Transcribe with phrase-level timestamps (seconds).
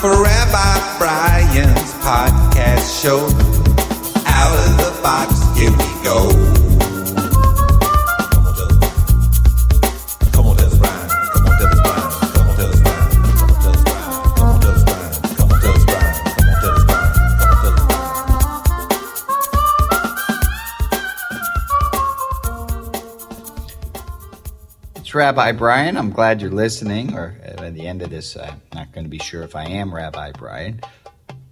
[0.00, 3.18] for Rabbi Brian's podcast show.
[4.24, 6.50] Out of the box, here we go.
[25.12, 25.96] Rabbi Brian.
[25.98, 27.36] I'm glad you're listening, or
[27.70, 30.32] at the end of this, I'm not going to be sure if I am Rabbi
[30.32, 30.80] Brian.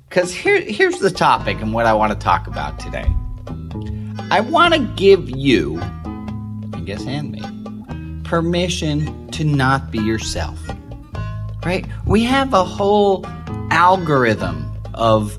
[0.09, 3.07] Because here, here's the topic and what I want to talk about today.
[4.31, 5.79] I want to give you,
[6.75, 10.59] I guess, and me, permission to not be yourself.
[11.65, 11.87] Right?
[12.05, 13.25] We have a whole
[13.71, 15.39] algorithm of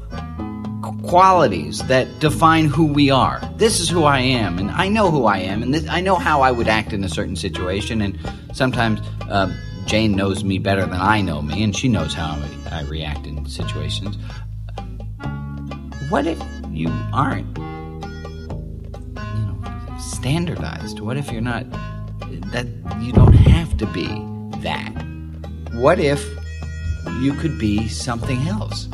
[1.03, 3.41] qualities that define who we are.
[3.57, 6.15] This is who I am, and I know who I am, and this, I know
[6.15, 8.01] how I would act in a certain situation.
[8.01, 8.17] And
[8.53, 9.57] sometimes um,
[9.89, 12.39] Jane knows me better than I know me, and she knows how
[12.69, 14.19] I, I react in situations.
[16.09, 17.63] What if you aren't, you
[19.15, 20.99] know, standardized?
[20.99, 21.65] What if you're not
[22.51, 22.67] that
[23.01, 24.05] you don't have to be
[24.59, 24.91] that?
[25.73, 26.23] What if
[27.19, 28.89] you could be something else?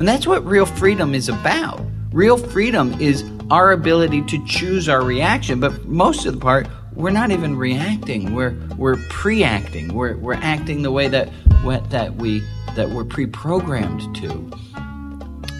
[0.00, 1.80] And that's what real freedom is about.
[2.10, 6.66] Real freedom is our ability to choose our reaction, but most of the part,
[6.98, 8.34] we're not even reacting.
[8.34, 9.94] We're we're pre-acting.
[9.94, 11.28] We're we're acting the way that
[11.62, 12.42] what that we
[12.74, 14.50] that we're pre-programmed to.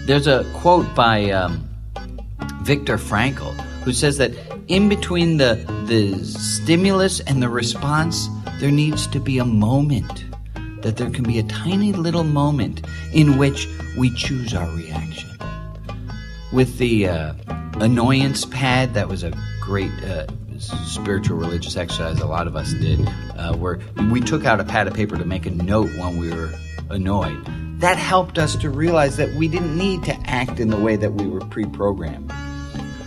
[0.05, 1.67] There's a quote by um,
[2.61, 4.31] Viktor Frankl who says that
[4.67, 5.55] in between the
[5.87, 8.27] the stimulus and the response,
[8.59, 10.25] there needs to be a moment
[10.81, 13.67] that there can be a tiny little moment in which
[13.97, 15.29] we choose our reaction.
[16.51, 17.33] With the uh,
[17.75, 20.25] annoyance pad, that was a great uh,
[20.59, 22.99] spiritual religious exercise a lot of us did,
[23.37, 23.79] uh, where
[24.11, 26.53] we took out a pad of paper to make a note when we were
[26.89, 27.43] annoyed.
[27.79, 31.13] That helped us to realize that we didn't need to act in the way that
[31.13, 32.31] we were pre programmed.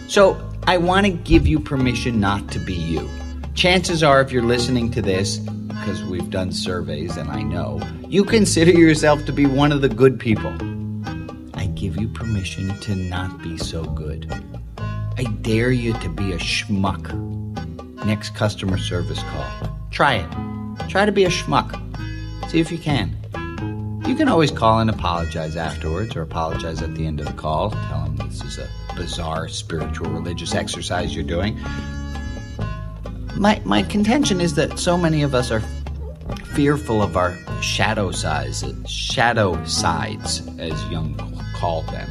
[0.08, 3.08] So, I want to give you permission not to be you.
[3.54, 8.24] Chances are, if you're listening to this, because we've done surveys and I know, you
[8.24, 10.52] consider yourself to be one of the good people.
[11.54, 14.32] I give you permission to not be so good.
[15.18, 17.10] I dare you to be a schmuck.
[18.04, 19.76] Next customer service call.
[19.90, 20.88] Try it.
[20.88, 21.78] Try to be a schmuck.
[22.50, 23.16] See if you can.
[24.06, 27.70] You can always call and apologize afterwards or apologize at the end of the call.
[27.70, 31.58] Tell them this is a bizarre spiritual religious exercise you're doing
[33.36, 35.60] my my contention is that so many of us are
[36.54, 41.16] fearful of our shadow sides, shadow sides, as Jung
[41.54, 42.08] called them,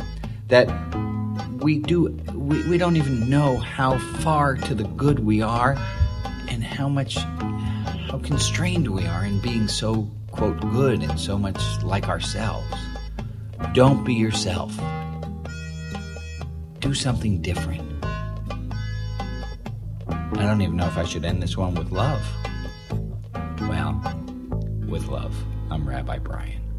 [0.47, 0.68] that
[1.62, 2.09] we do
[2.51, 5.78] we, we don't even know how far to the good we are
[6.50, 11.62] and how much how constrained we are in being so quote good and so much
[11.81, 12.75] like ourselves.
[13.73, 14.78] Don't be yourself.
[16.79, 17.88] Do something different.
[20.09, 22.22] I don't even know if I should end this one with love.
[23.62, 24.01] Well,
[24.89, 25.33] with love.
[25.69, 26.71] I'm Rabbi Brian.